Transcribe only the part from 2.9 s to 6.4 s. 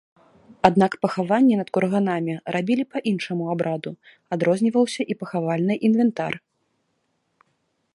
па іншаму абраду, адрозніваўся і пахавальны інвентар.